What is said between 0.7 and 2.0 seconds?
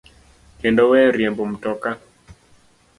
weyo riembo mtoka.